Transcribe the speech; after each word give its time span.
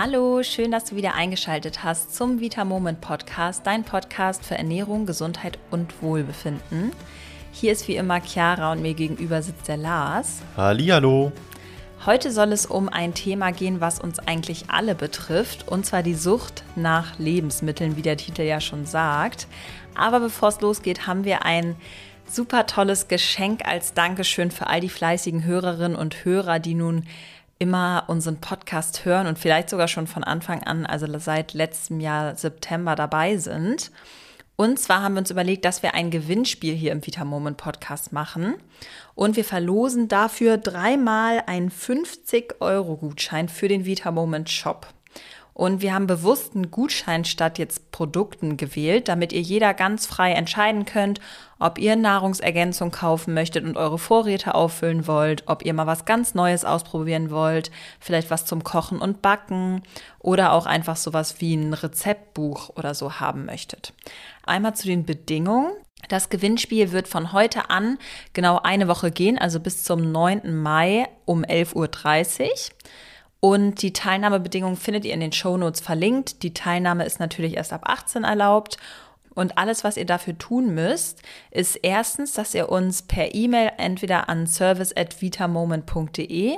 Hallo, 0.00 0.44
schön, 0.44 0.70
dass 0.70 0.84
du 0.84 0.94
wieder 0.94 1.16
eingeschaltet 1.16 1.82
hast 1.82 2.14
zum 2.14 2.38
Vita 2.38 2.64
Moment 2.64 3.00
Podcast, 3.00 3.66
dein 3.66 3.82
Podcast 3.82 4.44
für 4.44 4.56
Ernährung, 4.56 5.06
Gesundheit 5.06 5.58
und 5.72 6.00
Wohlbefinden. 6.00 6.92
Hier 7.50 7.72
ist 7.72 7.88
wie 7.88 7.96
immer 7.96 8.20
Chiara 8.20 8.70
und 8.70 8.80
mir 8.80 8.94
gegenüber 8.94 9.42
sitzt 9.42 9.66
der 9.66 9.76
Lars. 9.76 10.42
Hallihallo. 10.56 11.32
Heute 12.06 12.30
soll 12.30 12.52
es 12.52 12.64
um 12.64 12.88
ein 12.88 13.12
Thema 13.12 13.50
gehen, 13.50 13.80
was 13.80 13.98
uns 13.98 14.20
eigentlich 14.20 14.66
alle 14.68 14.94
betrifft, 14.94 15.66
und 15.66 15.84
zwar 15.84 16.04
die 16.04 16.14
Sucht 16.14 16.62
nach 16.76 17.18
Lebensmitteln, 17.18 17.96
wie 17.96 18.02
der 18.02 18.16
Titel 18.16 18.42
ja 18.42 18.60
schon 18.60 18.86
sagt. 18.86 19.48
Aber 19.96 20.20
bevor 20.20 20.50
es 20.50 20.60
losgeht, 20.60 21.08
haben 21.08 21.24
wir 21.24 21.44
ein 21.44 21.74
super 22.24 22.66
tolles 22.66 23.08
Geschenk 23.08 23.66
als 23.66 23.94
Dankeschön 23.94 24.52
für 24.52 24.68
all 24.68 24.80
die 24.80 24.90
fleißigen 24.90 25.42
Hörerinnen 25.42 25.96
und 25.96 26.24
Hörer, 26.24 26.60
die 26.60 26.74
nun 26.74 27.04
immer 27.58 28.04
unseren 28.06 28.40
Podcast 28.40 29.04
hören 29.04 29.26
und 29.26 29.38
vielleicht 29.38 29.70
sogar 29.70 29.88
schon 29.88 30.06
von 30.06 30.24
Anfang 30.24 30.62
an, 30.62 30.86
also 30.86 31.06
seit 31.18 31.54
letztem 31.54 32.00
Jahr 32.00 32.36
September 32.36 32.94
dabei 32.94 33.36
sind. 33.36 33.90
Und 34.60 34.80
zwar 34.80 35.02
haben 35.02 35.14
wir 35.14 35.20
uns 35.20 35.30
überlegt, 35.30 35.64
dass 35.64 35.84
wir 35.84 35.94
ein 35.94 36.10
Gewinnspiel 36.10 36.74
hier 36.74 36.90
im 36.90 37.06
Vita 37.06 37.24
Moment 37.24 37.58
Podcast 37.58 38.12
machen. 38.12 38.56
Und 39.14 39.36
wir 39.36 39.44
verlosen 39.44 40.08
dafür 40.08 40.58
dreimal 40.58 41.44
einen 41.46 41.70
50-Euro-Gutschein 41.70 43.48
für 43.48 43.68
den 43.68 43.84
Vita 43.84 44.10
Moment 44.10 44.50
Shop. 44.50 44.88
Und 45.58 45.82
wir 45.82 45.92
haben 45.92 46.06
bewusst 46.06 46.54
einen 46.54 46.70
Gutschein 46.70 47.24
statt 47.24 47.58
jetzt 47.58 47.90
Produkten 47.90 48.56
gewählt, 48.56 49.08
damit 49.08 49.32
ihr 49.32 49.40
jeder 49.40 49.74
ganz 49.74 50.06
frei 50.06 50.30
entscheiden 50.30 50.84
könnt, 50.84 51.18
ob 51.58 51.80
ihr 51.80 51.96
Nahrungsergänzung 51.96 52.92
kaufen 52.92 53.34
möchtet 53.34 53.64
und 53.64 53.76
eure 53.76 53.98
Vorräte 53.98 54.54
auffüllen 54.54 55.08
wollt, 55.08 55.42
ob 55.48 55.64
ihr 55.64 55.74
mal 55.74 55.88
was 55.88 56.04
ganz 56.04 56.34
Neues 56.36 56.64
ausprobieren 56.64 57.32
wollt, 57.32 57.72
vielleicht 57.98 58.30
was 58.30 58.44
zum 58.44 58.62
Kochen 58.62 59.00
und 59.00 59.20
Backen 59.20 59.82
oder 60.20 60.52
auch 60.52 60.64
einfach 60.64 60.94
sowas 60.94 61.40
wie 61.40 61.56
ein 61.56 61.74
Rezeptbuch 61.74 62.70
oder 62.76 62.94
so 62.94 63.14
haben 63.14 63.44
möchtet. 63.44 63.92
Einmal 64.46 64.76
zu 64.76 64.86
den 64.86 65.06
Bedingungen. 65.06 65.72
Das 66.08 66.28
Gewinnspiel 66.28 66.92
wird 66.92 67.08
von 67.08 67.32
heute 67.32 67.68
an 67.68 67.98
genau 68.32 68.60
eine 68.62 68.86
Woche 68.86 69.10
gehen, 69.10 69.36
also 69.36 69.58
bis 69.58 69.82
zum 69.82 70.12
9. 70.12 70.54
Mai 70.54 71.08
um 71.24 71.42
11.30 71.42 71.74
Uhr. 71.74 71.88
Und 73.40 73.82
die 73.82 73.92
Teilnahmebedingungen 73.92 74.76
findet 74.76 75.04
ihr 75.04 75.14
in 75.14 75.20
den 75.20 75.30
Shownotes 75.32 75.80
verlinkt. 75.80 76.42
Die 76.42 76.54
Teilnahme 76.54 77.04
ist 77.04 77.20
natürlich 77.20 77.56
erst 77.56 77.72
ab 77.72 77.82
18 77.84 78.24
erlaubt. 78.24 78.78
Und 79.34 79.56
alles, 79.56 79.84
was 79.84 79.96
ihr 79.96 80.06
dafür 80.06 80.36
tun 80.36 80.74
müsst, 80.74 81.22
ist 81.52 81.76
erstens, 81.76 82.32
dass 82.32 82.54
ihr 82.54 82.70
uns 82.70 83.02
per 83.02 83.36
E-Mail 83.36 83.70
entweder 83.76 84.28
an 84.28 84.48
service@vitamoment.de 84.48 86.56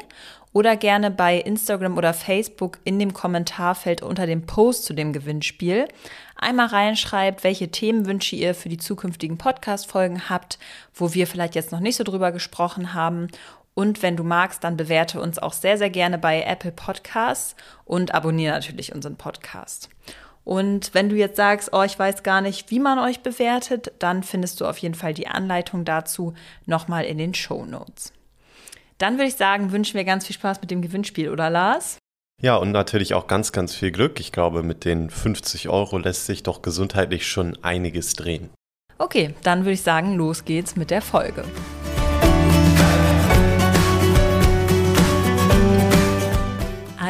oder 0.55 0.77
gerne 0.77 1.11
bei 1.11 1.37
Instagram 1.37 1.99
oder 1.99 2.15
Facebook 2.15 2.79
in 2.85 2.99
dem 2.99 3.13
Kommentarfeld 3.13 4.01
unter 4.03 4.27
dem 4.27 4.47
Post 4.47 4.85
zu 4.85 4.95
dem 4.95 5.13
Gewinnspiel 5.13 5.89
einmal 6.37 6.69
reinschreibt, 6.69 7.45
welche 7.45 7.71
Themenwünsche 7.71 8.35
ihr 8.35 8.55
für 8.55 8.71
die 8.71 8.79
zukünftigen 8.79 9.37
Podcast-Folgen 9.37 10.31
habt, 10.31 10.59
wo 10.95 11.13
wir 11.13 11.27
vielleicht 11.27 11.55
jetzt 11.55 11.73
noch 11.73 11.81
nicht 11.81 11.97
so 11.97 12.05
drüber 12.05 12.33
gesprochen 12.33 12.95
haben 12.95 13.29
und 13.75 14.03
wenn 14.03 14.17
du 14.17 14.25
magst, 14.25 14.65
dann 14.65 14.77
bewerte 14.77 15.21
uns 15.21 15.39
auch 15.39 15.53
sehr, 15.53 15.79
sehr 15.79 15.91
gerne 15.91 16.19
bei 16.19 16.43
Apple 16.43 16.73
Podcasts 16.73 17.57
und 17.85 18.15
abonniere 18.15 18.55
natürlich 18.55 18.95
unseren 18.95 19.17
Podcast. 19.17 19.89
Und 20.45 20.95
wenn 20.95 21.09
du 21.09 21.17
jetzt 21.17 21.37
sagst, 21.37 21.71
oh, 21.73 21.83
ich 21.83 21.99
weiß 21.99 22.23
gar 22.23 22.41
nicht, 22.41 22.71
wie 22.71 22.81
man 22.81 22.99
euch 22.99 23.21
bewertet, 23.21 23.93
dann 23.99 24.23
findest 24.23 24.61
du 24.61 24.67
auf 24.67 24.79
jeden 24.79 24.95
Fall 24.95 25.15
die 25.15 25.29
Anleitung 25.29 25.85
dazu 25.85 26.35
nochmal 26.67 27.05
in 27.05 27.19
den 27.19 27.35
Show 27.35 27.65
Notes. 27.65 28.13
Dann 28.99 29.15
würde 29.15 29.29
ich 29.29 29.37
sagen, 29.37 29.73
wünschen 29.73 29.95
wir 29.95 30.05
ganz 30.05 30.27
viel 30.27 30.35
Spaß 30.35 30.61
mit 30.61 30.71
dem 30.71 30.83
Gewinnspiel, 30.83 31.31
oder 31.31 31.51
Lars? 31.51 31.99
Ja, 32.43 32.57
und 32.57 32.73
natürlich 32.73 33.15
auch 33.15 33.27
ganz, 33.27 33.53
ganz 33.53 33.75
viel 33.75 33.93
Glück. 33.93 34.19
Ich 34.19 34.33
glaube, 34.33 34.63
mit 34.63 34.85
den 34.85 35.11
50 35.11 35.69
Euro 35.69 35.99
lässt 35.99 36.27
sich 36.27 36.43
doch 36.43 36.63
gesundheitlich 36.63 37.27
schon 37.27 37.57
einiges 37.63 38.15
drehen. 38.15 38.51
Okay, 38.99 39.35
dann 39.43 39.61
würde 39.61 39.73
ich 39.73 39.83
sagen, 39.83 40.17
los 40.17 40.45
geht's 40.45 40.77
mit 40.77 40.91
der 40.91 41.03
Folge. 41.03 41.45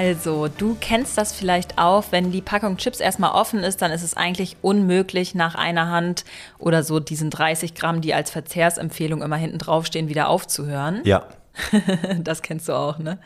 Also, 0.00 0.48
du 0.48 0.78
kennst 0.80 1.18
das 1.18 1.34
vielleicht 1.34 1.76
auch, 1.76 2.04
wenn 2.10 2.32
die 2.32 2.40
Packung 2.40 2.78
Chips 2.78 3.00
erstmal 3.00 3.32
offen 3.32 3.58
ist, 3.58 3.82
dann 3.82 3.92
ist 3.92 4.02
es 4.02 4.16
eigentlich 4.16 4.56
unmöglich, 4.62 5.34
nach 5.34 5.56
einer 5.56 5.90
Hand 5.90 6.24
oder 6.58 6.82
so 6.82 7.00
diesen 7.00 7.28
30 7.28 7.74
Gramm, 7.74 8.00
die 8.00 8.14
als 8.14 8.30
Verzehrsempfehlung 8.30 9.20
immer 9.20 9.36
hinten 9.36 9.58
draufstehen, 9.58 10.08
wieder 10.08 10.30
aufzuhören. 10.30 11.02
Ja. 11.04 11.26
das 12.18 12.40
kennst 12.40 12.70
du 12.70 12.72
auch, 12.72 12.96
ne? 12.96 13.18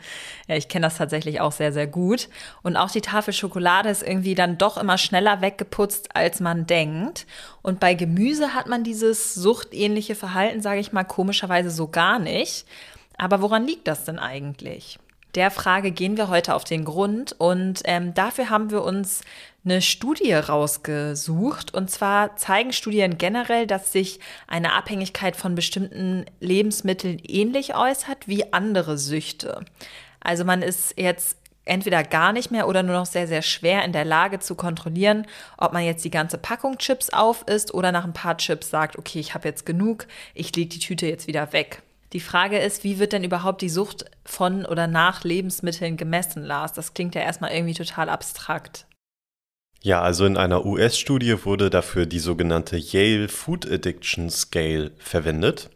Ja, 0.49 0.57
ich 0.57 0.67
kenne 0.67 0.87
das 0.87 0.97
tatsächlich 0.97 1.39
auch 1.39 1.53
sehr, 1.53 1.71
sehr 1.71 1.87
gut. 1.87 2.27
Und 2.61 2.75
auch 2.75 2.91
die 2.91 2.99
Tafel 2.99 3.33
Schokolade 3.33 3.87
ist 3.87 4.03
irgendwie 4.03 4.35
dann 4.35 4.57
doch 4.57 4.75
immer 4.75 4.97
schneller 4.97 5.39
weggeputzt, 5.39 6.13
als 6.13 6.41
man 6.41 6.67
denkt. 6.67 7.25
Und 7.61 7.79
bei 7.79 7.93
Gemüse 7.93 8.53
hat 8.53 8.67
man 8.67 8.83
dieses 8.83 9.33
suchtähnliche 9.33 10.15
Verhalten, 10.15 10.61
sage 10.61 10.81
ich 10.81 10.91
mal, 10.91 11.05
komischerweise 11.05 11.69
so 11.69 11.87
gar 11.87 12.19
nicht. 12.19 12.65
Aber 13.17 13.41
woran 13.41 13.65
liegt 13.65 13.87
das 13.87 14.03
denn 14.03 14.19
eigentlich? 14.19 14.99
Der 15.35 15.51
Frage 15.51 15.91
gehen 15.91 16.15
wir 16.15 16.29
heute 16.29 16.55
auf 16.55 16.63
den 16.63 16.85
Grund 16.85 17.35
und 17.37 17.81
ähm, 17.83 18.13
dafür 18.13 18.49
haben 18.49 18.71
wir 18.71 18.83
uns 18.83 19.21
eine 19.65 19.81
Studie 19.81 20.31
rausgesucht. 20.31 21.73
Und 21.73 21.91
zwar 21.91 22.37
zeigen 22.37 22.71
Studien 22.71 23.17
generell, 23.17 23.67
dass 23.67 23.91
sich 23.91 24.21
eine 24.47 24.71
Abhängigkeit 24.71 25.35
von 25.35 25.53
bestimmten 25.53 26.25
Lebensmitteln 26.39 27.19
ähnlich 27.19 27.75
äußert 27.75 28.29
wie 28.29 28.53
andere 28.53 28.97
Süchte. 28.97 29.65
Also 30.21 30.45
man 30.45 30.61
ist 30.61 30.97
jetzt 30.97 31.37
entweder 31.65 32.03
gar 32.03 32.31
nicht 32.31 32.51
mehr 32.51 32.69
oder 32.69 32.83
nur 32.83 32.95
noch 32.95 33.05
sehr, 33.05 33.27
sehr 33.27 33.41
schwer 33.41 33.83
in 33.83 33.91
der 33.91 34.05
Lage 34.05 34.39
zu 34.39 34.55
kontrollieren, 34.55 35.27
ob 35.57 35.73
man 35.73 35.83
jetzt 35.83 36.05
die 36.05 36.11
ganze 36.11 36.37
Packung 36.37 36.77
Chips 36.77 37.09
auf 37.09 37.43
ist 37.47 37.73
oder 37.73 37.91
nach 37.91 38.05
ein 38.05 38.13
paar 38.13 38.37
Chips 38.37 38.69
sagt, 38.69 38.97
okay, 38.97 39.19
ich 39.19 39.33
habe 39.33 39.47
jetzt 39.49 39.65
genug, 39.65 40.07
ich 40.33 40.55
lege 40.55 40.69
die 40.69 40.79
Tüte 40.79 41.07
jetzt 41.07 41.27
wieder 41.27 41.51
weg. 41.51 41.81
Die 42.15 42.21
Frage 42.21 42.59
ist, 42.59 42.85
wie 42.85 42.97
wird 42.97 43.11
denn 43.11 43.25
überhaupt 43.25 43.61
die 43.61 43.67
Sucht 43.67 44.05
von 44.23 44.65
oder 44.65 44.87
nach 44.87 45.25
Lebensmitteln 45.25 45.97
gemessen, 45.97 46.43
Lars? 46.45 46.71
Das 46.71 46.93
klingt 46.93 47.13
ja 47.13 47.19
erstmal 47.19 47.51
irgendwie 47.51 47.73
total 47.73 48.07
abstrakt. 48.07 48.87
Ja, 49.81 50.01
also 50.01 50.25
in 50.25 50.37
einer 50.37 50.65
US-Studie 50.65 51.43
wurde 51.43 51.69
dafür 51.69 52.05
die 52.05 52.19
sogenannte 52.19 52.77
Yale 52.77 53.27
Food 53.27 53.69
Addiction 53.69 54.29
Scale 54.29 54.91
verwendet. 54.97 55.69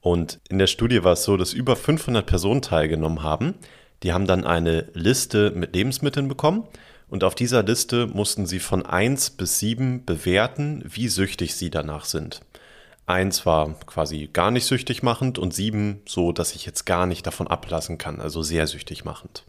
Und 0.00 0.38
in 0.48 0.58
der 0.58 0.66
Studie 0.66 1.04
war 1.04 1.12
es 1.12 1.24
so, 1.24 1.36
dass 1.36 1.52
über 1.52 1.76
500 1.76 2.24
Personen 2.24 2.62
teilgenommen 2.62 3.22
haben. 3.22 3.56
Die 4.02 4.14
haben 4.14 4.26
dann 4.26 4.46
eine 4.46 4.88
Liste 4.94 5.50
mit 5.50 5.76
Lebensmitteln 5.76 6.26
bekommen. 6.26 6.66
Und 7.10 7.22
auf 7.22 7.34
dieser 7.34 7.64
Liste 7.64 8.06
mussten 8.06 8.46
sie 8.46 8.60
von 8.60 8.86
1 8.86 9.32
bis 9.32 9.58
7 9.58 10.06
bewerten, 10.06 10.82
wie 10.86 11.08
süchtig 11.08 11.54
sie 11.54 11.68
danach 11.68 12.06
sind. 12.06 12.40
Eins 13.06 13.44
war 13.46 13.74
quasi 13.86 14.28
gar 14.32 14.50
nicht 14.50 14.64
süchtig 14.64 15.02
machend 15.02 15.38
und 15.38 15.52
sieben 15.52 16.02
so, 16.06 16.32
dass 16.32 16.54
ich 16.54 16.64
jetzt 16.64 16.86
gar 16.86 17.06
nicht 17.06 17.26
davon 17.26 17.48
ablassen 17.48 17.98
kann, 17.98 18.20
also 18.20 18.42
sehr 18.42 18.66
süchtig 18.66 19.04
machend. 19.04 19.44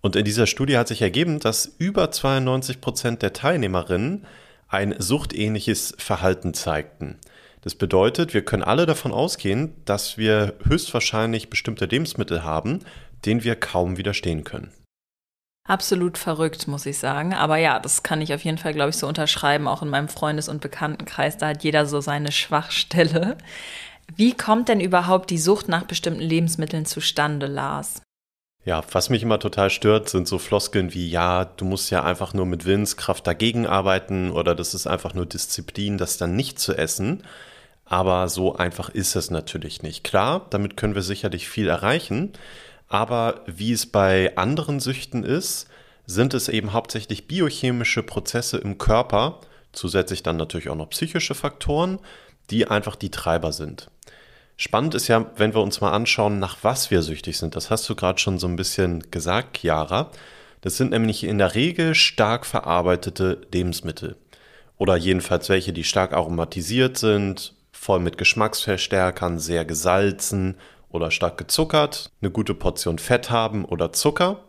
Und 0.00 0.14
in 0.14 0.24
dieser 0.24 0.46
Studie 0.46 0.78
hat 0.78 0.88
sich 0.88 1.02
ergeben, 1.02 1.40
dass 1.40 1.74
über 1.78 2.10
92 2.10 2.80
Prozent 2.80 3.22
der 3.22 3.32
Teilnehmerinnen 3.32 4.26
ein 4.68 4.94
suchtähnliches 4.98 5.94
Verhalten 5.98 6.54
zeigten. 6.54 7.18
Das 7.62 7.74
bedeutet, 7.74 8.32
wir 8.32 8.44
können 8.44 8.62
alle 8.62 8.86
davon 8.86 9.12
ausgehen, 9.12 9.74
dass 9.84 10.16
wir 10.16 10.54
höchstwahrscheinlich 10.64 11.50
bestimmte 11.50 11.86
Lebensmittel 11.86 12.44
haben, 12.44 12.80
denen 13.26 13.42
wir 13.42 13.56
kaum 13.56 13.96
widerstehen 13.96 14.44
können. 14.44 14.70
Absolut 15.68 16.16
verrückt, 16.16 16.66
muss 16.66 16.86
ich 16.86 16.98
sagen. 16.98 17.34
Aber 17.34 17.58
ja, 17.58 17.78
das 17.78 18.02
kann 18.02 18.22
ich 18.22 18.32
auf 18.32 18.42
jeden 18.42 18.56
Fall, 18.56 18.72
glaube 18.72 18.88
ich, 18.88 18.96
so 18.96 19.06
unterschreiben. 19.06 19.68
Auch 19.68 19.82
in 19.82 19.90
meinem 19.90 20.08
Freundes- 20.08 20.48
und 20.48 20.62
Bekanntenkreis, 20.62 21.36
da 21.36 21.48
hat 21.48 21.62
jeder 21.62 21.84
so 21.84 22.00
seine 22.00 22.32
Schwachstelle. 22.32 23.36
Wie 24.16 24.32
kommt 24.32 24.70
denn 24.70 24.80
überhaupt 24.80 25.28
die 25.28 25.36
Sucht 25.36 25.68
nach 25.68 25.84
bestimmten 25.84 26.22
Lebensmitteln 26.22 26.86
zustande, 26.86 27.46
Lars? 27.46 28.00
Ja, 28.64 28.82
was 28.92 29.10
mich 29.10 29.22
immer 29.22 29.38
total 29.38 29.68
stört, 29.68 30.08
sind 30.08 30.26
so 30.26 30.38
Floskeln 30.38 30.94
wie, 30.94 31.08
ja, 31.10 31.44
du 31.44 31.66
musst 31.66 31.90
ja 31.90 32.02
einfach 32.02 32.32
nur 32.32 32.46
mit 32.46 32.64
Willenskraft 32.64 33.26
dagegen 33.26 33.66
arbeiten 33.66 34.30
oder 34.30 34.54
das 34.54 34.72
ist 34.72 34.86
einfach 34.86 35.12
nur 35.12 35.26
Disziplin, 35.26 35.98
das 35.98 36.16
dann 36.16 36.34
nicht 36.34 36.58
zu 36.58 36.74
essen. 36.74 37.24
Aber 37.84 38.28
so 38.28 38.56
einfach 38.56 38.88
ist 38.88 39.16
es 39.16 39.30
natürlich 39.30 39.82
nicht. 39.82 40.02
Klar, 40.02 40.46
damit 40.48 40.78
können 40.78 40.94
wir 40.94 41.02
sicherlich 41.02 41.46
viel 41.46 41.68
erreichen. 41.68 42.32
Aber 42.88 43.42
wie 43.46 43.72
es 43.72 43.86
bei 43.86 44.36
anderen 44.36 44.80
Süchten 44.80 45.24
ist, 45.24 45.68
sind 46.06 46.32
es 46.32 46.48
eben 46.48 46.72
hauptsächlich 46.72 47.28
biochemische 47.28 48.02
Prozesse 48.02 48.56
im 48.56 48.78
Körper, 48.78 49.40
zusätzlich 49.72 50.22
dann 50.22 50.38
natürlich 50.38 50.70
auch 50.70 50.74
noch 50.74 50.90
psychische 50.90 51.34
Faktoren, 51.34 51.98
die 52.50 52.66
einfach 52.66 52.96
die 52.96 53.10
Treiber 53.10 53.52
sind. 53.52 53.90
Spannend 54.56 54.94
ist 54.94 55.06
ja, 55.06 55.30
wenn 55.36 55.54
wir 55.54 55.60
uns 55.60 55.80
mal 55.80 55.92
anschauen, 55.92 56.38
nach 56.38 56.56
was 56.62 56.90
wir 56.90 57.02
süchtig 57.02 57.38
sind. 57.38 57.54
Das 57.54 57.70
hast 57.70 57.88
du 57.88 57.94
gerade 57.94 58.18
schon 58.18 58.38
so 58.38 58.48
ein 58.48 58.56
bisschen 58.56 59.08
gesagt, 59.10 59.58
Chiara. 59.58 60.10
Das 60.62 60.76
sind 60.76 60.90
nämlich 60.90 61.22
in 61.22 61.38
der 61.38 61.54
Regel 61.54 61.94
stark 61.94 62.44
verarbeitete 62.44 63.42
Lebensmittel. 63.52 64.16
Oder 64.76 64.96
jedenfalls 64.96 65.48
welche, 65.48 65.72
die 65.72 65.84
stark 65.84 66.12
aromatisiert 66.12 66.98
sind, 66.98 67.54
voll 67.70 68.00
mit 68.00 68.18
Geschmacksverstärkern, 68.18 69.38
sehr 69.38 69.64
gesalzen 69.64 70.56
oder 70.90 71.10
stark 71.10 71.38
gezuckert, 71.38 72.10
eine 72.20 72.30
gute 72.30 72.54
Portion 72.54 72.98
Fett 72.98 73.30
haben 73.30 73.64
oder 73.64 73.92
Zucker. 73.92 74.44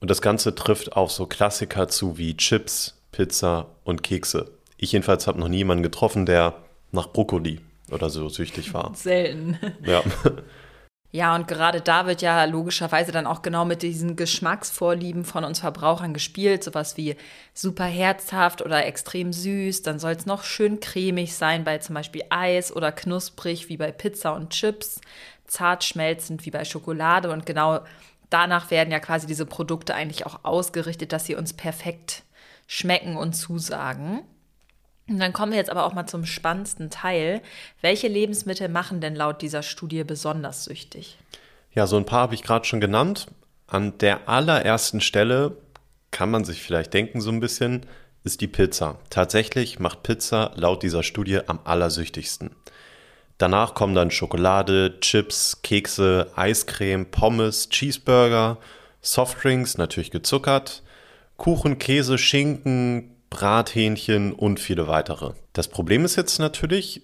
Und 0.00 0.10
das 0.10 0.22
Ganze 0.22 0.54
trifft 0.54 0.96
auf 0.96 1.12
so 1.12 1.26
Klassiker 1.26 1.88
zu 1.88 2.16
wie 2.16 2.36
Chips, 2.36 2.98
Pizza 3.12 3.66
und 3.84 4.02
Kekse. 4.02 4.50
Ich 4.76 4.92
jedenfalls 4.92 5.26
habe 5.26 5.38
noch 5.38 5.48
nie 5.48 5.58
jemanden 5.58 5.82
getroffen, 5.82 6.24
der 6.24 6.54
nach 6.90 7.12
Brokkoli 7.12 7.60
oder 7.90 8.08
so 8.08 8.28
süchtig 8.28 8.72
war. 8.72 8.92
Selten. 8.94 9.58
Ja. 9.84 10.02
Ja, 11.12 11.34
und 11.34 11.48
gerade 11.48 11.80
da 11.80 12.06
wird 12.06 12.22
ja 12.22 12.44
logischerweise 12.44 13.10
dann 13.10 13.26
auch 13.26 13.42
genau 13.42 13.64
mit 13.64 13.82
diesen 13.82 14.14
Geschmacksvorlieben 14.14 15.24
von 15.24 15.42
uns 15.42 15.58
Verbrauchern 15.58 16.14
gespielt. 16.14 16.62
Sowas 16.62 16.96
wie 16.96 17.16
super 17.52 17.84
herzhaft 17.84 18.62
oder 18.62 18.86
extrem 18.86 19.32
süß. 19.32 19.82
Dann 19.82 19.98
soll 19.98 20.12
es 20.12 20.26
noch 20.26 20.44
schön 20.44 20.78
cremig 20.78 21.34
sein 21.34 21.64
bei 21.64 21.78
zum 21.78 21.96
Beispiel 21.96 22.22
Eis 22.30 22.74
oder 22.74 22.92
knusprig 22.92 23.68
wie 23.68 23.76
bei 23.76 23.90
Pizza 23.90 24.34
und 24.36 24.50
Chips. 24.50 25.00
Zart 25.50 25.84
schmelzend 25.84 26.46
wie 26.46 26.50
bei 26.50 26.64
Schokolade. 26.64 27.30
Und 27.30 27.44
genau 27.44 27.80
danach 28.30 28.70
werden 28.70 28.90
ja 28.90 29.00
quasi 29.00 29.26
diese 29.26 29.46
Produkte 29.46 29.94
eigentlich 29.94 30.24
auch 30.24 30.40
ausgerichtet, 30.44 31.12
dass 31.12 31.26
sie 31.26 31.34
uns 31.34 31.52
perfekt 31.52 32.22
schmecken 32.66 33.16
und 33.16 33.34
zusagen. 33.34 34.22
Und 35.08 35.18
dann 35.18 35.32
kommen 35.32 35.50
wir 35.50 35.58
jetzt 35.58 35.70
aber 35.70 35.84
auch 35.84 35.92
mal 35.92 36.06
zum 36.06 36.24
spannendsten 36.24 36.88
Teil. 36.88 37.42
Welche 37.80 38.06
Lebensmittel 38.06 38.68
machen 38.68 39.00
denn 39.00 39.16
laut 39.16 39.42
dieser 39.42 39.64
Studie 39.64 40.04
besonders 40.04 40.64
süchtig? 40.64 41.18
Ja, 41.72 41.88
so 41.88 41.96
ein 41.96 42.06
paar 42.06 42.20
habe 42.22 42.34
ich 42.34 42.44
gerade 42.44 42.64
schon 42.64 42.80
genannt. 42.80 43.26
An 43.66 43.98
der 43.98 44.28
allerersten 44.28 45.00
Stelle 45.00 45.56
kann 46.12 46.30
man 46.30 46.44
sich 46.44 46.62
vielleicht 46.62 46.94
denken, 46.94 47.20
so 47.20 47.30
ein 47.30 47.40
bisschen, 47.40 47.86
ist 48.22 48.40
die 48.40 48.48
Pizza. 48.48 48.98
Tatsächlich 49.10 49.80
macht 49.80 50.04
Pizza 50.04 50.52
laut 50.54 50.82
dieser 50.84 51.02
Studie 51.02 51.40
am 51.46 51.58
allersüchtigsten. 51.64 52.50
Danach 53.40 53.72
kommen 53.72 53.94
dann 53.94 54.10
Schokolade, 54.10 55.00
Chips, 55.00 55.62
Kekse, 55.62 56.30
Eiscreme, 56.36 57.06
Pommes, 57.06 57.70
Cheeseburger, 57.70 58.58
Softdrinks, 59.00 59.78
natürlich 59.78 60.10
gezuckert, 60.10 60.82
Kuchen, 61.38 61.78
Käse, 61.78 62.18
Schinken, 62.18 63.16
Brathähnchen 63.30 64.34
und 64.34 64.60
viele 64.60 64.88
weitere. 64.88 65.32
Das 65.54 65.68
Problem 65.68 66.04
ist 66.04 66.16
jetzt 66.16 66.38
natürlich, 66.38 67.00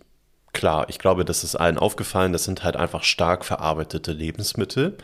klar, 0.53 0.91
ich 0.91 0.99
glaube, 0.99 1.25
das 1.25 1.43
ist 1.43 1.57
allen 1.57 1.79
aufgefallen, 1.79 2.35
das 2.35 2.45
sind 2.45 2.65
halt 2.65 2.77
einfach 2.77 3.03
stark 3.03 3.47
verarbeitete 3.47 4.13
Lebensmittel. 4.13 4.99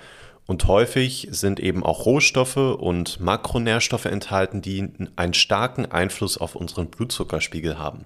Und 0.47 0.67
häufig 0.67 1.29
sind 1.31 1.61
eben 1.61 1.83
auch 1.83 2.05
Rohstoffe 2.05 2.59
und 2.59 3.21
Makronährstoffe 3.21 4.05
enthalten, 4.05 4.61
die 4.61 4.87
einen 5.17 5.33
starken 5.33 5.87
Einfluss 5.91 6.37
auf 6.37 6.57
unseren 6.57 6.89
Blutzuckerspiegel 6.89 7.79
haben. 7.79 8.05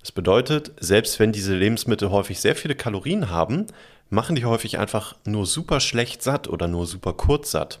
Das 0.00 0.12
bedeutet, 0.12 0.72
selbst 0.80 1.18
wenn 1.18 1.32
diese 1.32 1.54
Lebensmittel 1.54 2.10
häufig 2.10 2.40
sehr 2.40 2.56
viele 2.56 2.74
Kalorien 2.74 3.30
haben, 3.30 3.66
machen 4.08 4.34
die 4.34 4.44
häufig 4.44 4.78
einfach 4.78 5.16
nur 5.24 5.46
super 5.46 5.80
schlecht 5.80 6.22
satt 6.22 6.48
oder 6.48 6.68
nur 6.68 6.86
super 6.86 7.12
kurz 7.12 7.50
satt. 7.50 7.80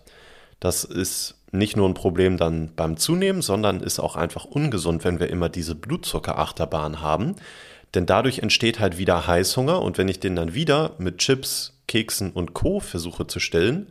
Das 0.60 0.84
ist 0.84 1.36
nicht 1.52 1.76
nur 1.76 1.88
ein 1.88 1.94
Problem 1.94 2.36
dann 2.36 2.72
beim 2.76 2.96
Zunehmen, 2.96 3.42
sondern 3.42 3.80
ist 3.80 3.98
auch 3.98 4.16
einfach 4.16 4.44
ungesund, 4.44 5.04
wenn 5.04 5.18
wir 5.18 5.30
immer 5.30 5.48
diese 5.48 5.74
Blutzuckerachterbahn 5.74 7.00
haben. 7.00 7.36
Denn 7.94 8.06
dadurch 8.06 8.38
entsteht 8.38 8.78
halt 8.78 8.98
wieder 8.98 9.26
Heißhunger 9.26 9.82
und 9.82 9.98
wenn 9.98 10.08
ich 10.08 10.20
den 10.20 10.36
dann 10.36 10.54
wieder 10.54 10.92
mit 10.98 11.18
Chips, 11.18 11.80
Keksen 11.88 12.30
und 12.30 12.54
Co. 12.54 12.78
versuche 12.78 13.26
zu 13.26 13.40
stillen, 13.40 13.88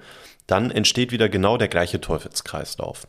dann 0.48 0.72
entsteht 0.72 1.12
wieder 1.12 1.28
genau 1.28 1.58
der 1.58 1.68
gleiche 1.68 2.00
Teufelskreislauf. 2.00 3.08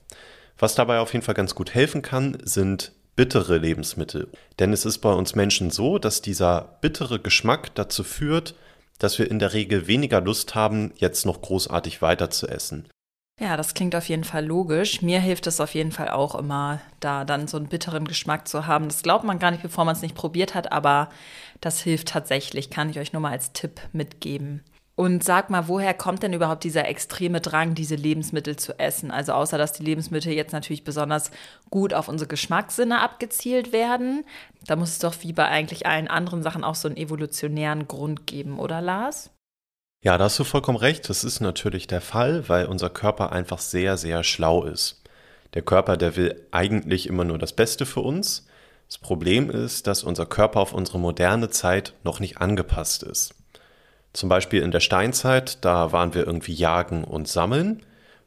Was 0.59 0.75
dabei 0.75 0.99
auf 0.99 1.13
jeden 1.13 1.25
Fall 1.25 1.35
ganz 1.35 1.55
gut 1.55 1.75
helfen 1.75 2.03
kann, 2.03 2.39
sind 2.43 2.93
bittere 3.17 3.59
Lebensmittel. 3.59 4.29
Denn 4.59 4.73
es 4.73 4.85
ist 4.85 4.99
bei 4.99 5.13
uns 5.13 5.35
Menschen 5.35 5.71
so, 5.71 5.99
dass 5.99 6.23
dieser 6.23 6.79
bittere 6.81 7.19
Geschmack 7.21 7.75
dazu 7.75 8.05
führt, 8.05 8.55
dass 8.99 9.19
wir 9.19 9.31
in 9.31 9.39
der 9.39 9.53
Regel 9.53 9.87
weniger 9.87 10.21
Lust 10.21 10.55
haben, 10.55 10.93
jetzt 10.97 11.27
noch 11.27 11.41
großartig 11.41 12.03
weiter 12.03 12.31
zu 12.31 12.49
essen. 12.49 12.89
Ja, 13.41 13.57
das 13.57 13.73
klingt 13.73 13.97
auf 13.97 14.07
jeden 14.11 14.25
Fall 14.25 14.45
logisch. 14.45 15.01
Mir 15.01 15.19
hilft 15.19 15.47
es 15.47 15.61
auf 15.61 15.75
jeden 15.75 15.93
Fall 15.93 16.11
auch 16.11 16.35
immer, 16.35 16.81
da 17.01 17.25
dann 17.25 17.49
so 17.49 17.57
einen 17.57 17.69
bitteren 17.69 18.07
Geschmack 18.07 18.47
zu 18.47 18.67
haben. 18.67 18.89
Das 18.89 19.03
glaubt 19.03 19.25
man 19.25 19.39
gar 19.39 19.51
nicht, 19.51 19.63
bevor 19.63 19.87
man 19.87 19.97
es 19.97 20.03
nicht 20.03 20.15
probiert 20.15 20.55
hat, 20.55 20.71
aber 20.73 21.09
das 21.63 21.81
hilft 21.81 22.09
tatsächlich, 22.09 22.69
kann 22.69 22.91
ich 22.91 22.99
euch 22.99 23.15
nur 23.15 23.23
mal 23.23 23.33
als 23.33 23.55
Tipp 23.55 23.81
mitgeben. 23.95 24.63
Und 25.01 25.25
sag 25.25 25.49
mal, 25.49 25.67
woher 25.67 25.95
kommt 25.95 26.23
denn 26.23 26.35
überhaupt 26.35 26.63
dieser 26.63 26.87
extreme 26.87 27.41
Drang, 27.41 27.75
diese 27.75 27.95
Lebensmittel 27.95 28.57
zu 28.57 28.79
essen? 28.79 29.11
Also 29.11 29.33
außer 29.33 29.57
dass 29.57 29.73
die 29.73 29.83
Lebensmittel 29.83 30.31
jetzt 30.31 30.53
natürlich 30.53 30.85
besonders 30.85 31.31
gut 31.71 31.95
auf 31.95 32.09
unsere 32.09 32.29
Geschmackssinne 32.29 33.01
abgezielt 33.01 33.73
werden, 33.73 34.27
da 34.67 34.77
muss 34.77 34.91
es 34.91 34.99
doch 34.99 35.15
wie 35.23 35.33
bei 35.33 35.47
eigentlich 35.47 35.87
allen 35.87 36.07
anderen 36.07 36.43
Sachen 36.43 36.65
auch 36.65 36.75
so 36.75 36.87
einen 36.87 36.99
evolutionären 36.99 37.89
Grund 37.89 38.27
geben, 38.27 38.59
oder 38.59 38.83
Lars? 38.83 39.31
Ja, 40.05 40.19
da 40.19 40.25
hast 40.25 40.39
du 40.39 40.45
vollkommen 40.45 40.77
recht. 40.77 41.09
Das 41.09 41.25
ist 41.25 41.41
natürlich 41.41 41.87
der 41.87 42.03
Fall, 42.03 42.51
weil 42.51 42.67
unser 42.67 42.91
Körper 42.91 43.33
einfach 43.33 43.61
sehr, 43.61 43.97
sehr 43.97 44.23
schlau 44.23 44.65
ist. 44.65 45.03
Der 45.55 45.63
Körper, 45.63 45.97
der 45.97 46.15
will 46.17 46.47
eigentlich 46.51 47.07
immer 47.07 47.25
nur 47.25 47.39
das 47.39 47.55
Beste 47.55 47.87
für 47.87 48.01
uns. 48.01 48.47
Das 48.87 48.99
Problem 48.99 49.49
ist, 49.49 49.87
dass 49.87 50.03
unser 50.03 50.27
Körper 50.27 50.61
auf 50.61 50.75
unsere 50.75 50.99
moderne 50.99 51.49
Zeit 51.49 51.95
noch 52.05 52.21
nicht 52.21 52.37
angepasst 52.37 53.03
ist. 53.03 53.40
Zum 54.13 54.29
Beispiel 54.29 54.63
in 54.63 54.71
der 54.71 54.81
Steinzeit, 54.81 55.65
da 55.65 55.93
waren 55.93 56.15
wir 56.15 56.27
irgendwie 56.27 56.55
jagen 56.55 57.05
und 57.05 57.29
sammeln. 57.29 57.83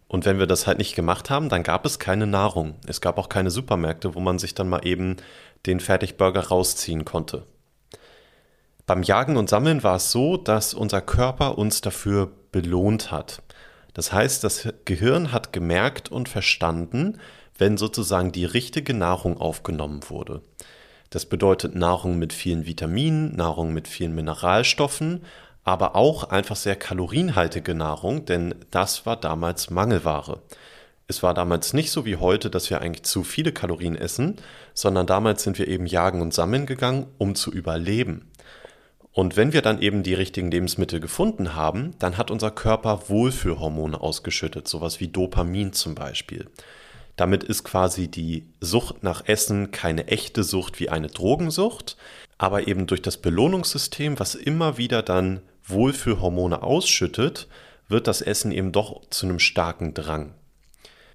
Und 0.07 0.25
wenn 0.25 0.39
wir 0.39 0.47
das 0.47 0.67
halt 0.67 0.77
nicht 0.77 0.95
gemacht 0.95 1.29
haben, 1.29 1.49
dann 1.49 1.63
gab 1.63 1.85
es 1.85 1.99
keine 1.99 2.27
Nahrung. 2.27 2.75
Es 2.85 3.01
gab 3.01 3.17
auch 3.17 3.29
keine 3.29 3.51
Supermärkte, 3.51 4.15
wo 4.15 4.19
man 4.19 4.39
sich 4.39 4.53
dann 4.53 4.69
mal 4.69 4.85
eben 4.85 5.17
den 5.65 5.79
Fertigburger 5.79 6.47
rausziehen 6.47 7.03
konnte. 7.03 7.45
Beim 8.85 9.01
Jagen 9.01 9.37
und 9.37 9.49
Sammeln 9.49 9.81
war 9.81 9.95
es 9.95 10.11
so, 10.11 10.37
dass 10.37 10.73
unser 10.73 11.01
Körper 11.01 11.57
uns 11.57 11.81
dafür 11.81 12.31
belohnt 12.51 13.11
hat. 13.11 13.41
Das 13.93 14.11
heißt, 14.11 14.43
das 14.43 14.67
Gehirn 14.85 15.31
hat 15.31 15.53
gemerkt 15.53 16.11
und 16.11 16.27
verstanden, 16.27 17.19
wenn 17.57 17.77
sozusagen 17.77 18.31
die 18.31 18.45
richtige 18.45 18.93
Nahrung 18.93 19.39
aufgenommen 19.39 20.01
wurde. 20.09 20.41
Das 21.11 21.25
bedeutet 21.25 21.75
Nahrung 21.75 22.17
mit 22.17 22.33
vielen 22.33 22.65
Vitaminen, 22.65 23.35
Nahrung 23.35 23.71
mit 23.71 23.87
vielen 23.87 24.15
Mineralstoffen, 24.15 25.23
aber 25.63 25.95
auch 25.95 26.25
einfach 26.25 26.55
sehr 26.55 26.75
kalorienhaltige 26.75 27.73
Nahrung, 27.73 28.25
denn 28.25 28.55
das 28.71 29.05
war 29.05 29.15
damals 29.15 29.69
Mangelware. 29.69 30.41
Es 31.07 31.23
war 31.23 31.33
damals 31.33 31.73
nicht 31.73 31.91
so 31.91 32.05
wie 32.05 32.15
heute, 32.15 32.49
dass 32.49 32.69
wir 32.69 32.81
eigentlich 32.81 33.03
zu 33.03 33.23
viele 33.23 33.51
Kalorien 33.51 33.95
essen, 33.95 34.37
sondern 34.73 35.05
damals 35.05 35.43
sind 35.43 35.59
wir 35.59 35.67
eben 35.67 35.85
jagen 35.85 36.21
und 36.21 36.33
sammeln 36.33 36.65
gegangen, 36.65 37.07
um 37.17 37.35
zu 37.35 37.51
überleben. 37.51 38.29
Und 39.11 39.37
wenn 39.37 39.53
wir 39.53 39.61
dann 39.61 39.79
eben 39.79 40.01
die 40.01 40.15
richtigen 40.15 40.49
Lebensmittel 40.49 40.99
gefunden 40.99 41.55
haben, 41.55 41.93
dann 41.99 42.17
hat 42.17 42.31
unser 42.31 42.49
Körper 42.49 43.09
Wohlfühlhormone 43.09 44.01
ausgeschüttet, 44.01 44.67
sowas 44.67 44.99
wie 44.99 45.07
Dopamin 45.07 45.71
zum 45.71 45.93
Beispiel. 45.93 46.49
Damit 47.15 47.43
ist 47.43 47.63
quasi 47.63 48.07
die 48.07 48.47
Sucht 48.59 49.03
nach 49.03 49.27
Essen 49.27 49.69
keine 49.69 50.07
echte 50.07 50.43
Sucht 50.43 50.79
wie 50.79 50.89
eine 50.89 51.07
Drogensucht, 51.07 51.95
aber 52.43 52.67
eben 52.67 52.87
durch 52.87 53.01
das 53.01 53.15
Belohnungssystem, 53.15 54.19
was 54.19 54.35
immer 54.35 54.77
wieder 54.77 55.01
dann 55.01 55.39
Wohlfühlhormone 55.63 56.61
ausschüttet, 56.61 57.47
wird 57.87 58.05
das 58.05 58.21
Essen 58.21 58.51
eben 58.51 58.73
doch 58.73 58.99
zu 59.09 59.25
einem 59.25 59.39
starken 59.39 59.93
Drang. 59.93 60.33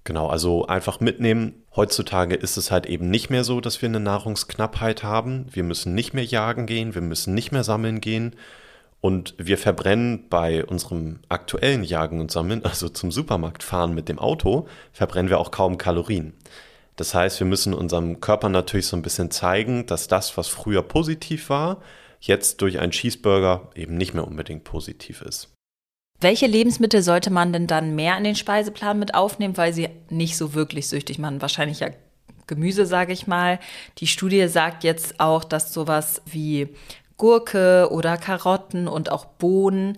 Genau, 0.05 0.25
also 0.25 0.65
einfach 0.65 1.01
mitnehmen. 1.01 1.61
Heutzutage 1.75 2.33
ist 2.33 2.57
es 2.57 2.71
halt 2.71 2.87
eben 2.87 3.11
nicht 3.11 3.29
mehr 3.29 3.43
so, 3.43 3.61
dass 3.61 3.79
wir 3.83 3.89
eine 3.89 3.99
Nahrungsknappheit 3.99 5.03
haben. 5.03 5.45
Wir 5.51 5.61
müssen 5.61 5.93
nicht 5.93 6.15
mehr 6.15 6.23
jagen 6.23 6.65
gehen, 6.65 6.95
wir 6.95 7.03
müssen 7.03 7.35
nicht 7.35 7.51
mehr 7.51 7.63
sammeln 7.63 8.01
gehen. 8.01 8.35
Und 8.99 9.35
wir 9.37 9.59
verbrennen 9.59 10.29
bei 10.29 10.65
unserem 10.65 11.19
aktuellen 11.29 11.83
Jagen 11.83 12.21
und 12.21 12.31
Sammeln, 12.31 12.65
also 12.65 12.89
zum 12.89 13.11
Supermarkt 13.11 13.61
fahren 13.61 13.93
mit 13.93 14.09
dem 14.09 14.17
Auto, 14.17 14.67
verbrennen 14.93 15.29
wir 15.29 15.37
auch 15.37 15.51
kaum 15.51 15.77
Kalorien. 15.77 16.33
Das 16.99 17.13
heißt, 17.13 17.39
wir 17.39 17.47
müssen 17.47 17.73
unserem 17.73 18.19
Körper 18.19 18.49
natürlich 18.49 18.87
so 18.87 18.97
ein 18.97 19.01
bisschen 19.01 19.31
zeigen, 19.31 19.85
dass 19.85 20.09
das, 20.09 20.35
was 20.35 20.49
früher 20.49 20.81
positiv 20.81 21.49
war, 21.49 21.81
jetzt 22.19 22.61
durch 22.61 22.79
einen 22.79 22.91
Cheeseburger 22.91 23.69
eben 23.73 23.95
nicht 23.95 24.13
mehr 24.13 24.27
unbedingt 24.27 24.65
positiv 24.65 25.21
ist. 25.21 25.47
Welche 26.19 26.45
Lebensmittel 26.45 27.01
sollte 27.01 27.29
man 27.29 27.53
denn 27.53 27.67
dann 27.67 27.95
mehr 27.95 28.17
in 28.17 28.25
den 28.25 28.35
Speiseplan 28.35 28.99
mit 28.99 29.15
aufnehmen, 29.15 29.55
weil 29.55 29.71
sie 29.71 29.87
nicht 30.09 30.35
so 30.35 30.53
wirklich 30.53 30.89
süchtig 30.89 31.19
machen? 31.19 31.41
Wahrscheinlich 31.41 31.79
ja 31.79 31.87
Gemüse, 32.47 32.85
sage 32.85 33.13
ich 33.13 33.27
mal. 33.27 33.59
Die 33.99 34.07
Studie 34.07 34.45
sagt 34.49 34.83
jetzt 34.83 35.21
auch, 35.21 35.45
dass 35.45 35.73
sowas 35.73 36.21
wie 36.25 36.67
Gurke 37.15 37.87
oder 37.91 38.17
Karotten 38.17 38.89
und 38.89 39.09
auch 39.09 39.23
Bohnen 39.23 39.97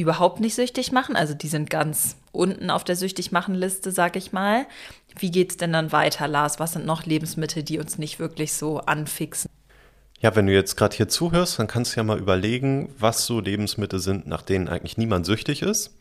überhaupt 0.00 0.40
nicht 0.40 0.54
süchtig 0.54 0.92
machen. 0.92 1.16
Also 1.16 1.34
die 1.34 1.48
sind 1.48 1.70
ganz 1.70 2.16
unten 2.32 2.70
auf 2.70 2.84
der 2.84 2.96
süchtig 2.96 3.32
machen 3.32 3.54
Liste, 3.54 3.92
sage 3.92 4.18
ich 4.18 4.32
mal. 4.32 4.66
Wie 5.18 5.30
geht 5.30 5.50
es 5.50 5.56
denn 5.56 5.72
dann 5.72 5.92
weiter, 5.92 6.28
Lars? 6.28 6.60
Was 6.60 6.72
sind 6.72 6.86
noch 6.86 7.04
Lebensmittel, 7.04 7.62
die 7.62 7.78
uns 7.78 7.98
nicht 7.98 8.18
wirklich 8.18 8.52
so 8.52 8.78
anfixen? 8.78 9.50
Ja, 10.20 10.36
wenn 10.36 10.46
du 10.46 10.52
jetzt 10.52 10.76
gerade 10.76 10.96
hier 10.96 11.08
zuhörst, 11.08 11.58
dann 11.58 11.66
kannst 11.66 11.92
du 11.92 12.00
ja 12.00 12.04
mal 12.04 12.18
überlegen, 12.18 12.94
was 12.98 13.24
so 13.24 13.40
Lebensmittel 13.40 14.00
sind, 14.00 14.26
nach 14.26 14.42
denen 14.42 14.68
eigentlich 14.68 14.98
niemand 14.98 15.24
süchtig 15.24 15.62
ist. 15.62 15.96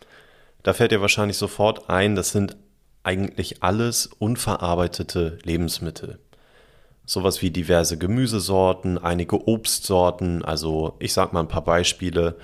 Da 0.61 0.73
fällt 0.73 0.91
dir 0.91 0.99
wahrscheinlich 0.99 1.37
sofort 1.37 1.89
ein, 1.89 2.15
das 2.15 2.31
sind 2.31 2.57
eigentlich 3.03 3.63
alles 3.63 4.07
unverarbeitete 4.07 5.39
Lebensmittel. 5.43 6.19
Sowas 7.05 7.41
wie 7.41 7.49
diverse 7.49 7.97
Gemüsesorten, 7.97 8.97
einige 8.97 9.47
Obstsorten, 9.47 10.43
also 10.43 10.95
ich 10.99 11.13
sag 11.13 11.31
mal 11.31 11.39
ein 11.39 11.47
paar 11.47 11.63
Beispiele. 11.63 12.35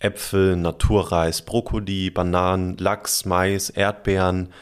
Äpfel, 0.00 0.56
Naturreis, 0.56 1.42
Brokkoli, 1.42 2.10
Bananen, 2.10 2.76
Lachs, 2.78 3.24
Mais, 3.24 3.70
Erdbeeren, 3.70 4.52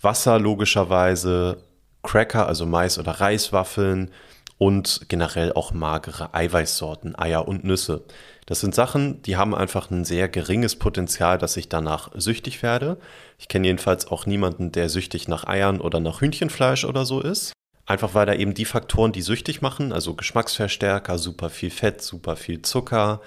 Wasser 0.00 0.38
logischerweise, 0.38 1.58
Cracker, 2.02 2.46
also 2.46 2.66
Mais- 2.66 2.98
oder 2.98 3.12
Reiswaffeln 3.12 4.10
und 4.58 5.02
generell 5.08 5.52
auch 5.52 5.72
magere 5.72 6.34
Eiweißsorten, 6.34 7.18
Eier 7.18 7.46
und 7.46 7.64
Nüsse. 7.64 8.04
Das 8.46 8.60
sind 8.60 8.74
Sachen, 8.74 9.20
die 9.22 9.36
haben 9.36 9.54
einfach 9.54 9.90
ein 9.90 10.04
sehr 10.04 10.28
geringes 10.28 10.76
Potenzial, 10.76 11.36
dass 11.36 11.56
ich 11.56 11.68
danach 11.68 12.10
süchtig 12.14 12.62
werde. 12.62 12.96
Ich 13.38 13.48
kenne 13.48 13.66
jedenfalls 13.66 14.06
auch 14.06 14.24
niemanden, 14.24 14.72
der 14.72 14.88
süchtig 14.88 15.28
nach 15.28 15.44
Eiern 15.46 15.80
oder 15.80 16.00
nach 16.00 16.20
Hühnchenfleisch 16.20 16.84
oder 16.84 17.04
so 17.04 17.20
ist. 17.20 17.52
Einfach 17.84 18.14
weil 18.14 18.26
da 18.26 18.34
eben 18.34 18.54
die 18.54 18.64
Faktoren, 18.64 19.12
die 19.12 19.22
süchtig 19.22 19.62
machen, 19.62 19.92
also 19.92 20.14
Geschmacksverstärker, 20.14 21.18
super 21.18 21.50
viel 21.50 21.70
Fett, 21.70 22.02
super 22.02 22.36
viel 22.36 22.62
Zucker, 22.62 23.20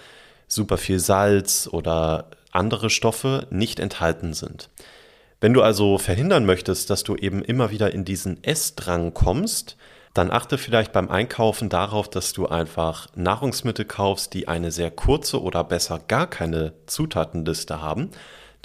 super 0.50 0.78
viel 0.78 1.00
Salz 1.00 1.70
oder 1.72 2.26
andere 2.52 2.90
Stoffe 2.90 3.48
nicht 3.50 3.80
enthalten 3.80 4.34
sind. 4.34 4.70
Wenn 5.40 5.54
du 5.54 5.62
also 5.62 5.98
verhindern 5.98 6.46
möchtest, 6.46 6.90
dass 6.90 7.04
du 7.04 7.16
eben 7.16 7.42
immer 7.42 7.72
wieder 7.72 7.94
in 7.94 8.04
diesen 8.04 8.44
Essdrang 8.44 9.14
kommst, 9.14 9.78
dann 10.14 10.32
achte 10.32 10.58
vielleicht 10.58 10.92
beim 10.92 11.10
Einkaufen 11.10 11.70
darauf, 11.70 12.10
dass 12.10 12.34
du 12.34 12.48
einfach 12.48 13.08
Nahrungsmittel 13.16 13.86
kaufst, 13.86 14.34
die 14.34 14.48
eine 14.48 14.72
sehr 14.72 14.92
kurze 14.92 15.42
oder 15.42 15.64
besser 15.64 16.02
gar 16.08 16.28
keine 16.28 16.74
Zutatenliste 16.88 17.82
haben. 17.82 18.10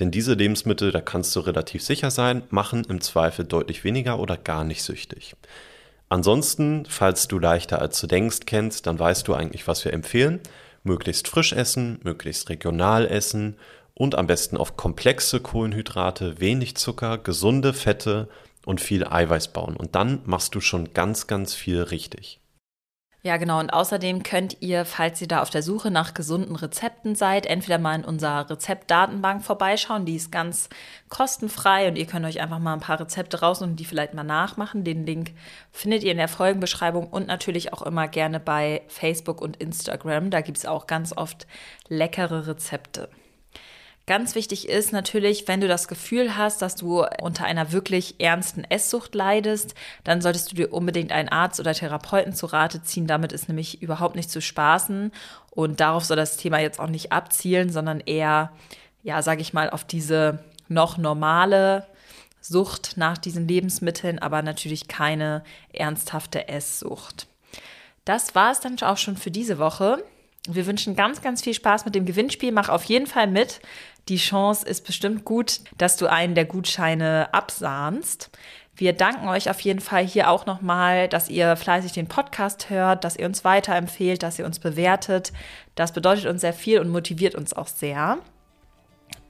Denn 0.01 0.11
diese 0.11 0.35
Lebensmittel, 0.35 0.91
da 0.91 1.01
kannst 1.01 1.37
du 1.37 1.41
relativ 1.41 1.83
sicher 1.85 2.11
sein, 2.11 2.43
machen 2.51 2.85
im 2.89 3.01
Zweifel 3.01 3.45
deutlich 3.45 3.85
weniger 3.85 4.19
oder 4.19 4.37
gar 4.37 4.65
nicht 4.65 4.83
süchtig. 4.83 5.37
Ansonsten, 6.09 6.87
falls 6.89 7.29
du 7.29 7.39
leichter 7.39 7.81
als 7.81 8.01
du 8.01 8.07
denkst 8.07 8.41
kennst, 8.47 8.87
dann 8.87 8.99
weißt 8.99 9.29
du 9.29 9.35
eigentlich, 9.35 9.69
was 9.69 9.85
wir 9.85 9.93
empfehlen. 9.93 10.41
Möglichst 10.85 11.29
frisch 11.29 11.53
essen, 11.53 11.99
möglichst 12.05 12.49
regional 12.49 13.07
essen 13.07 13.57
und 13.95 14.15
am 14.15 14.27
besten 14.27 14.57
auf 14.57 14.77
komplexe 14.77 15.41
Kohlenhydrate, 15.41 16.41
wenig 16.41 16.77
Zucker, 16.77 17.19
gesunde 17.19 17.73
Fette 17.73 18.29
und 18.67 18.81
viel 18.81 19.05
Eiweiß 19.05 19.49
bauen. 19.49 19.77
Und 19.77 19.95
dann 19.95 20.21
machst 20.25 20.55
du 20.55 20.61
schon 20.61 20.93
ganz, 20.93 21.27
ganz 21.27 21.55
viel 21.55 21.83
richtig. 21.83 22.41
Ja, 23.27 23.39
genau. 23.39 23.59
Und 23.59 23.71
außerdem 23.73 24.23
könnt 24.23 24.59
ihr, 24.61 24.85
falls 24.85 25.19
ihr 25.23 25.29
da 25.29 25.41
auf 25.41 25.49
der 25.49 25.63
Suche 25.63 25.91
nach 25.91 26.13
gesunden 26.13 26.57
Rezepten 26.57 27.15
seid, 27.15 27.47
entweder 27.47 27.79
mal 27.79 27.95
in 27.95 28.05
unserer 28.05 28.51
Rezeptdatenbank 28.51 29.43
vorbeischauen. 29.43 30.05
Die 30.05 30.17
ist 30.17 30.31
ganz 30.31 30.69
kostenfrei 31.09 31.89
und 31.89 31.97
ihr 31.97 32.05
könnt 32.05 32.27
euch 32.27 32.43
einfach 32.43 32.59
mal 32.59 32.75
ein 32.75 32.81
paar 32.81 33.01
Rezepte 33.01 33.41
rausnehmen 33.41 33.73
und 33.73 33.81
die 33.81 33.87
vielleicht 33.87 34.13
mal 34.13 34.25
nachmachen. 34.25 34.85
Den 34.85 35.07
Link 35.07 35.33
findet 35.73 36.03
ihr 36.03 36.13
in 36.13 36.19
der 36.19 36.29
Folgenbeschreibung 36.29 37.07
und 37.09 37.27
natürlich 37.27 37.73
auch 37.73 37.81
immer 37.81 38.09
gerne 38.09 38.41
bei 38.41 38.83
Facebook 38.89 39.41
und 39.41 39.57
Instagram. 39.57 40.29
Da 40.29 40.43
gibt 40.43 40.59
es 40.59 40.67
auch 40.67 40.87
ganz 40.87 41.17
oft 41.17 41.47
leckere 41.89 42.47
Rezepte. 42.47 43.09
Ganz 44.07 44.35
wichtig 44.35 44.69
ist 44.69 44.93
natürlich, 44.93 45.49
wenn 45.49 45.63
du 45.63 45.69
das 45.69 45.89
Gefühl 45.89 46.37
hast, 46.37 46.61
dass 46.61 46.77
du 46.77 47.07
unter 47.23 47.47
einer 47.47 47.73
wirklich 47.73 48.17
ernsten 48.19 48.63
Esssucht 48.65 49.15
leidest, 49.15 49.75
dann 50.05 50.21
solltest 50.21 50.53
du 50.53 50.57
dir 50.57 50.75
unbedingt 50.75 51.11
einen 51.11 51.31
Arzt 51.31 51.59
oder 51.59 51.73
Therapeuten 51.73 52.35
zu 52.35 52.45
Rate 52.45 52.83
ziehen. 52.83 53.07
Damit 53.07 53.33
ist 53.33 53.49
nämlich 53.49 53.81
überhaupt 53.81 54.15
nicht 54.15 54.31
zu 54.31 54.43
spaßen. 54.43 55.11
Und 55.51 55.81
darauf 55.81 56.05
soll 56.05 56.19
das 56.19 56.37
Thema 56.37 56.59
jetzt 56.59 56.81
auch 56.81 56.91
nicht 56.91 57.13
abzielen, 57.13 57.71
sondern 57.71 58.01
eher, 58.01 58.53
ja, 59.03 59.23
sage 59.23 59.41
ich 59.41 59.55
mal, 59.55 59.71
auf 59.71 59.85
diese 59.85 60.45
noch 60.69 60.99
normale 60.99 61.87
Sucht 62.43 62.99
nach 62.99 63.17
diesen 63.17 63.49
Lebensmitteln, 63.49 64.19
aber 64.19 64.43
natürlich 64.43 64.87
keine 64.87 65.43
ernsthafte 65.73 66.49
Esssucht. 66.49 67.27
Das 68.05 68.35
war 68.35 68.53
es 68.53 68.61
dann 68.61 68.79
auch 68.83 68.99
schon 68.99 69.17
für 69.17 69.31
diese 69.31 69.59
Woche. 69.59 70.05
Wir 70.47 70.67
wünschen 70.67 70.95
ganz, 70.95 71.23
ganz 71.23 71.43
viel 71.43 71.55
Spaß 71.55 71.87
mit 71.87 71.95
dem 71.95 72.05
Gewinnspiel. 72.05 72.53
Mach 72.53 72.69
auf 72.69 72.85
jeden 72.85 73.07
Fall 73.07 73.29
mit. 73.29 73.61
Die 74.09 74.17
Chance 74.17 74.67
ist 74.67 74.87
bestimmt 74.87 75.25
gut, 75.25 75.61
dass 75.79 75.97
du 75.97 76.07
einen 76.07 76.35
der 76.35 76.45
Gutscheine 76.45 77.33
absahnst. 77.33 78.31
Wir 78.77 78.93
danken 78.93 79.29
euch 79.29 79.49
auf 79.49 79.61
jeden 79.61 79.81
Fall 79.81 80.05
hier 80.05 80.29
auch 80.29 80.47
nochmal, 80.47 81.09
dass 81.09 81.29
ihr 81.29 81.57
fleißig 81.57 81.93
den 81.93 82.09
Podcast 82.09 82.71
hört, 82.71 83.05
dass 83.05 83.17
ihr 83.17 83.25
uns 83.25 83.45
weiterempfehlt, 83.45 84.23
dass 84.23 84.39
ihr 84.39 84.45
uns 84.45 84.59
bewertet. 84.59 85.33
Das 85.75 85.93
bedeutet 85.93 86.27
uns 86.27 86.41
sehr 86.41 86.53
viel 86.53 86.81
und 86.81 86.91
motiviert 86.91 87.35
uns 87.35 87.55
auch 87.55 87.69
sehr. 87.69 88.19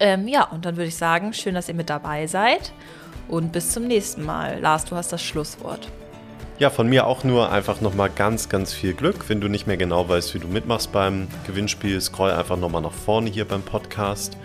Ähm, 0.00 0.26
ja, 0.26 0.44
und 0.44 0.64
dann 0.64 0.76
würde 0.76 0.88
ich 0.88 0.96
sagen, 0.96 1.34
schön, 1.34 1.54
dass 1.54 1.68
ihr 1.68 1.74
mit 1.74 1.90
dabei 1.90 2.26
seid 2.26 2.72
und 3.28 3.52
bis 3.52 3.70
zum 3.70 3.86
nächsten 3.86 4.24
Mal. 4.24 4.60
Lars, 4.60 4.86
du 4.86 4.96
hast 4.96 5.12
das 5.12 5.22
Schlusswort. 5.22 5.88
Ja, 6.58 6.70
von 6.70 6.88
mir 6.88 7.06
auch 7.06 7.22
nur 7.22 7.50
einfach 7.50 7.80
nochmal 7.80 8.10
ganz, 8.10 8.48
ganz 8.48 8.72
viel 8.72 8.94
Glück. 8.94 9.28
Wenn 9.28 9.40
du 9.40 9.48
nicht 9.48 9.66
mehr 9.66 9.76
genau 9.76 10.08
weißt, 10.08 10.34
wie 10.34 10.38
du 10.38 10.48
mitmachst 10.48 10.90
beim 10.90 11.28
Gewinnspiel, 11.46 12.00
scroll 12.00 12.30
einfach 12.30 12.56
nochmal 12.56 12.82
nach 12.82 12.92
vorne 12.92 13.28
hier 13.28 13.44
beim 13.44 13.62
Podcast. 13.62 14.36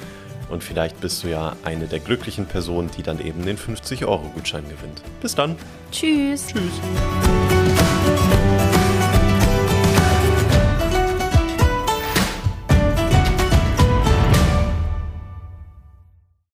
Und 0.49 0.63
vielleicht 0.63 0.99
bist 1.01 1.23
du 1.23 1.27
ja 1.27 1.55
eine 1.63 1.87
der 1.87 1.99
glücklichen 1.99 2.45
Personen, 2.45 2.89
die 2.97 3.03
dann 3.03 3.19
eben 3.23 3.45
den 3.45 3.57
50-Euro-Gutschein 3.57 4.63
gewinnt. 4.63 5.01
Bis 5.21 5.35
dann. 5.35 5.55
Tschüss. 5.91 6.47
Tschüss. 6.47 6.73